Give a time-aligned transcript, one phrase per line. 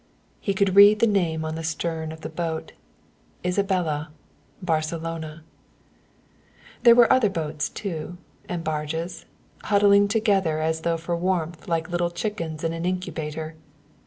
[0.39, 2.71] He could read the name on the stern of the boat,
[3.45, 4.09] "Isabella
[4.59, 5.43] Barcelona."
[6.81, 8.17] There were other boats too,
[8.49, 9.25] and barges,
[9.65, 13.53] huddling together as though for warmth like little chickens in an incubator.